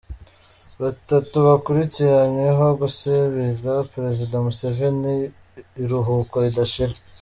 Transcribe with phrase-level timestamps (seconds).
[0.81, 5.13] Batatu bakurikiranyweho gusabira Perezida Museveni
[5.83, 6.95] ‘Iruhuko ridashira’.